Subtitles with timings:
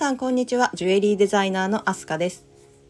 [0.00, 0.70] さんこんにちは。
[0.72, 2.46] ジュエリーデザイナーのアスカです。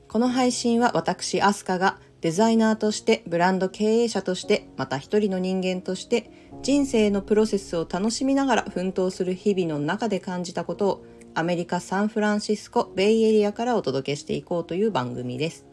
[0.06, 6.30] この配信は私アスカがデザイナーとしてブランド経営者としてまた一人の人間として
[6.62, 11.04] 人生のプロセスを楽しみながら奮闘する日々の中で感じたことを
[11.34, 15.66] アメリカ・サンフランシスコベイエリアからお届けしていこうという番組です。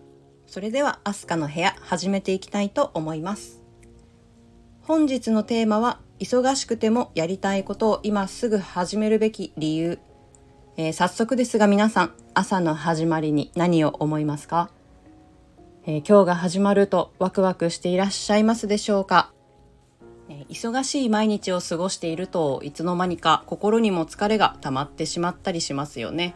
[0.47, 3.61] それではアスカの部屋始めていきたいと思います。
[4.81, 9.99] 本日のテーマは忙しくてもやりたいことを今すぐ始めるべき理由、
[10.79, 14.69] えー、早速ですが皆さん朝の始まりに何を思いますか、
[15.87, 19.33] えー、今日が始まるとワクワクしていらっしゃいますでしょうか、
[20.29, 26.35] えー、忙しい毎日を過ごしているといつの間にか心にも疲れが溜まってしまったりしますよね、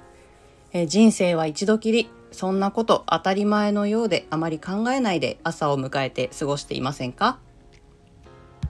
[0.74, 7.38] え人生は一度きりそんなこと当たり前のようであまり考えないで朝を迎えて過ごしていませんか？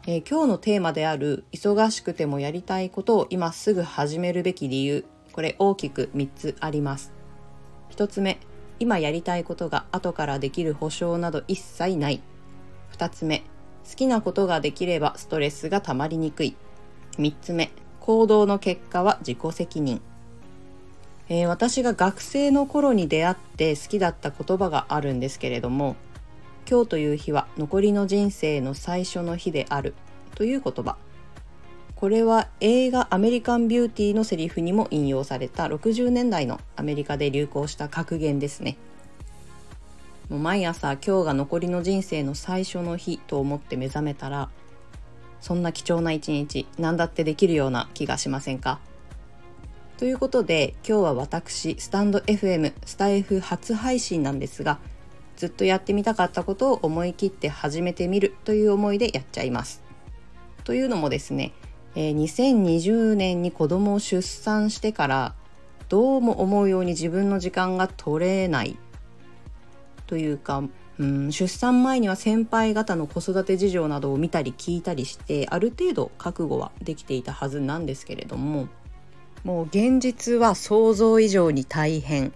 [0.06, 7.12] えー、今日のテーマである忙しくてもやりたいことを今すぐ始めるべき理由これ大きく3つあります。
[7.91, 8.40] 1つ目
[8.79, 12.21] 今やりたいことが後からできる保証など一切ない。
[12.98, 13.40] 2つ目
[13.90, 16.55] 好きなことができればストレスがたまりにくい。
[17.18, 20.01] 3つ目行動の結果は自己責任、
[21.29, 25.95] えー、私が学生の頃に出会って好きだった言葉があるんですけれども
[26.70, 29.93] 今日という日は残りの人生の最初の日である
[30.35, 30.98] という言葉。
[32.02, 38.76] これは映画「アメリカン・ビューティー」のセリフにも引用された60年代のアメリカで流行した格言ですね
[40.27, 44.49] もう毎朝今日が残りの人生の最初の日と思って目覚めたら
[45.41, 48.79] そんな貴重な一日何だってできるような気がしませんか？
[49.99, 54.79] ということで今日は私スタンド FM スタイフ初配信なんですが
[55.38, 59.84] ずっとやってみたかったことを思い切って始めてみるという思いでやっちゃいます。
[60.63, 61.52] というのもですね、
[61.96, 65.36] えー、2020年に子供を出産してから
[65.90, 68.78] どうも思うように自分の時間が取れない。
[70.07, 70.63] というか、
[71.00, 78.68] うん、出産前には先輩方の子育て事情などを見たり聞いたりしてある程度覚悟はできていたはずなんですけれども
[79.44, 82.34] もう現実は想像以上に大変。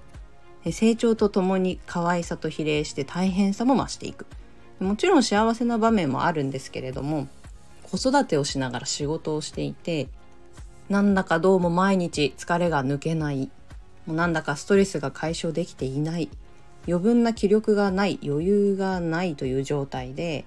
[0.72, 4.26] 成長とともに可愛さと比例して大変さも増していく。
[4.80, 7.28] もちろん幸せな場面もあるんですけれども
[7.90, 10.10] 子育てをしながら仕事をしていて
[10.90, 13.50] なんだかどうも毎日疲れが抜けない。
[14.06, 16.30] もうなんだかストレスが解消できていない。
[16.88, 20.46] 余分な気力がない余裕がないという状態で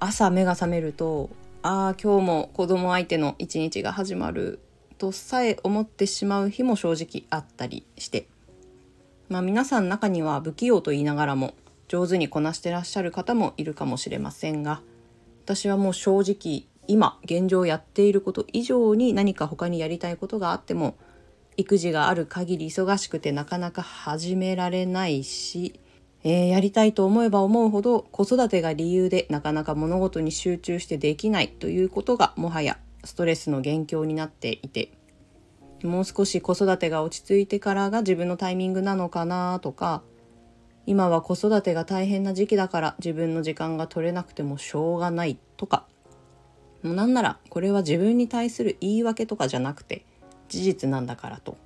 [0.00, 1.28] 朝目が覚めると
[1.62, 4.60] ああ今日も子供相手の一日が始まる
[4.96, 8.26] とさえ思ってしまう日も正直あったりして。
[9.28, 11.54] まあ、皆さん中には不器用と言いながらも
[11.88, 14.82] 上手にこなしてらっしゃる方もいるかもしれませんが
[15.44, 20.96] 私はもう正直今現状やっていること以上に何か他にやりたいことがあっても
[21.58, 25.78] 育児がある限り忙しくてなかなか始められないし、
[26.22, 34.92] えー、やりたいと思えば思うほど子育てが理由でなかなか物事に集中してできないということがもはやストレスの元凶になっていて
[35.82, 40.02] もう少し子育てが落ち着いてからが自分のタイミングなのかなとか
[40.86, 45.86] 今は子育てが大変な時期だから自分の時間が取れなくてもしょうがないとか
[46.82, 50.04] もうなんならこれは自分に対する言い訳とかじゃなくて
[50.48, 51.56] 事実なんだからと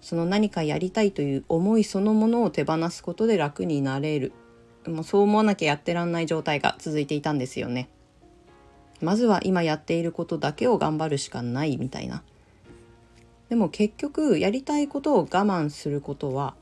[0.00, 4.32] その何かやりたいという思いそのものを手放すことで楽になれる
[4.86, 7.88] もうそう思わなきゃやってらんない状態が続いていたんですよね。
[9.00, 12.22] まずは今やっていることだけを頑張るしかないみたいな。
[13.48, 16.54] でも結局やりたいことを我慢することは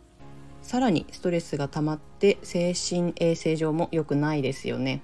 [0.64, 5.02] さらにストレスが溜まって精神衛生上も良くないですよね。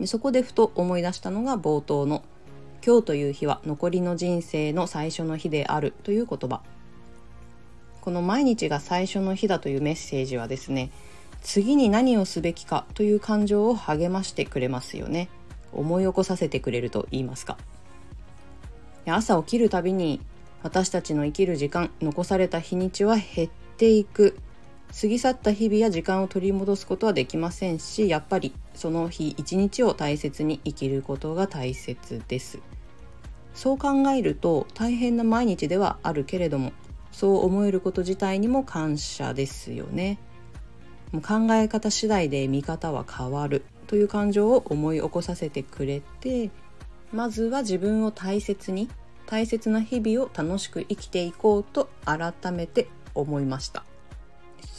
[0.00, 2.24] でそこでふと思い出したのが冒頭の
[2.84, 6.62] 「今日という日は残りの人生の最初の日である」という言葉。
[8.00, 10.90] この毎日が最初の日だというメッセージはですね
[11.42, 15.28] 次に何をすべきかという感情を励ましてくれますよね。
[15.72, 17.58] 思い起こさせてくれると言いますか。
[19.04, 20.20] 朝起きるたびに
[20.62, 24.38] 私たちの生きる時間残された日にちは減っていく。
[24.92, 32.58] 過ぎ去った日々や時間を取り戻すことはできませんしやっぱりその日一日を大切に生きることが大切です。
[33.54, 36.72] そう考えると大変な毎日ではあるけれども
[37.10, 40.18] そう思えること自体にも感謝ですよね。
[41.12, 46.50] もう考え方次第で見方は変わるという感情を思い起こさせてくれて
[47.12, 48.90] まずは自分を大切に
[49.26, 53.84] 大切な日々を楽しく生きていこうと改めて思いました。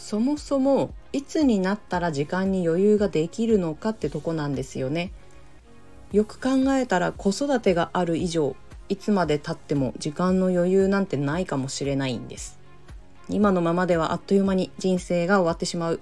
[0.07, 5.11] そもそもいつになったら時間に余裕ができるのかってとこなんですよね。
[6.13, 8.55] よく考えたら子育てがある以上
[8.87, 12.57] いつまでたっても時間の余裕なんてないかもしれないんです。
[13.27, 15.99] 今のままではあっという間に人生が終わってしまう。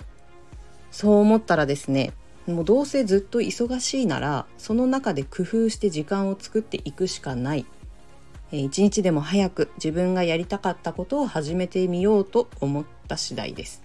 [0.92, 2.14] そう思ったらですね
[2.46, 7.66] もうどうせずっと忙しいならその中で工夫して時間を作っていくしかない。
[8.52, 13.84] 一日でも早く自分がやりたかったことを始めてみようと思った次第です。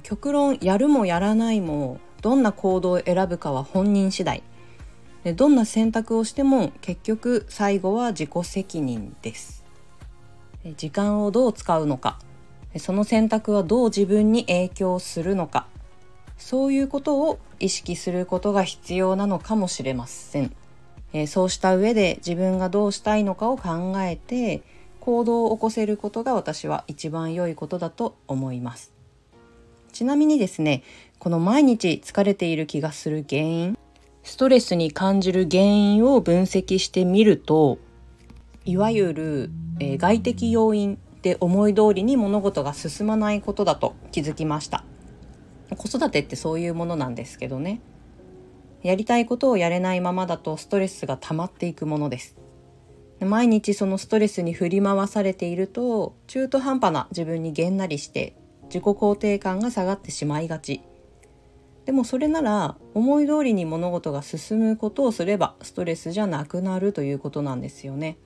[0.00, 4.42] 極論やるもやらないもどんな行動を選ぶかは本人次第
[5.36, 9.64] どんな選択をしても結局最後は自己責任です
[10.76, 12.18] 時間をどう使うのか
[12.76, 15.66] その選択はどう自分に影響するのか
[16.42, 20.52] そういうことを意識することが必要なのかもしれません。
[21.12, 24.62] え、そうした上で自分がどうしたいのかを考えて
[24.98, 28.92] 行動を起こせることが私は一番良いことだと思います。
[29.92, 30.82] ちなみにですね、
[31.18, 33.78] この毎日疲れている気がする原因、
[34.22, 37.78] ストレスに感じる原因を分析してみると、
[38.64, 39.50] いわゆる、
[39.80, 44.84] えー、外的要因で思い通りに物事が進まないことだと気づきました。
[45.76, 47.80] 子育てってそういうものなんですけどね
[48.82, 52.36] やりたいことをやれないままだとストレスが溜まっていくものです
[53.20, 58.34] 毎日そのストレスに振り回されていると中途半端な自分にげんなりして
[58.72, 60.80] 自己肯定感が下がってしまいがち。
[61.84, 68.16] でもそれなら思い通りに物事が進むことをすればストレスじゃなくなるということなんですよね。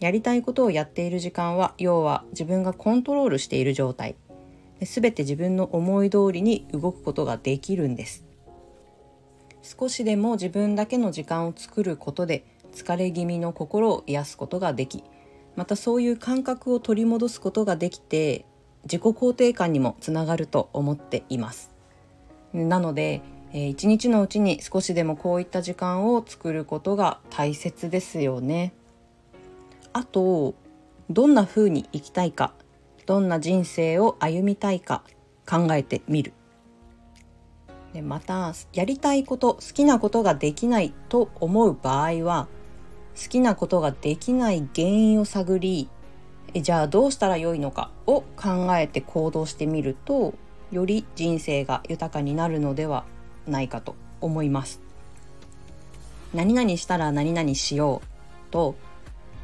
[0.00, 4.16] やりたいことをやっている時間は要は自分がコントロールしている状態。
[4.80, 8.24] 全て自分の思い通りに動くことができるんです。
[9.62, 15.04] 少しでも自分だけの時間を作ることで疲れ気味の心を癒すことができ。
[15.54, 18.44] またそういう感覚を取り戻すことができて
[18.84, 21.70] 自己肯定感にもつながると思っています。
[22.52, 23.22] なので
[23.52, 28.72] 一日のうちに少しでもこういった時間を作ることが大切ですよね。
[29.92, 30.54] あと
[31.10, 32.52] どんな風に生きたいか
[33.06, 35.02] どんな人生を歩みたいか
[35.48, 36.34] 考えてみる。
[37.94, 42.48] でまたやりたいこと好きなことができないと思う場合は
[43.20, 45.88] 好きなことができない原因を探り
[46.54, 50.34] えじゃあどうしたらよいのかを考えて行動してみると
[50.70, 53.04] より人生が豊かになるのでは
[53.46, 54.80] ないかと思います。
[56.34, 58.76] 何々したら何々しようと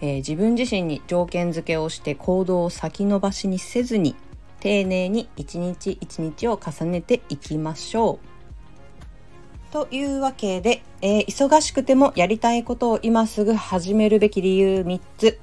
[0.00, 4.14] えー、自分自身に条件付けをして行動を先延ばしにせずに
[4.60, 9.72] 丁寧に一日一日を重ねていきましょう。
[9.72, 15.40] というわけで、えー、忙しくてもやりたいことを今すぐ始めるべき理由3つ。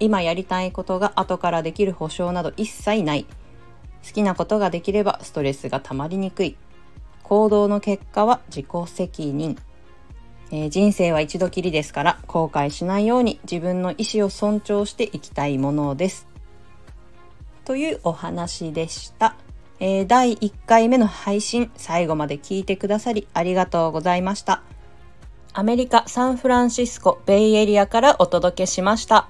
[0.00, 3.26] 今やりたいことが後からできる保証など一切ない。
[4.04, 6.56] 好きなことができればストレスが溜まりにくい。
[7.22, 9.56] 行動の結果は自己責任。
[10.50, 16.26] えー、人生は一度きりですから後悔しないように自分の意思を尊重していきたいものです。
[17.64, 19.36] というお話でした。
[19.78, 24.62] えー、第1回目の配信最後まで聞いてくださりありがとうございました。
[25.52, 29.28] アメリカ・サンフランシスコ・ベイエリアからお届けしました。